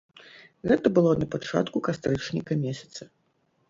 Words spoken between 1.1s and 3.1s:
на пачатку кастрычніка месяца.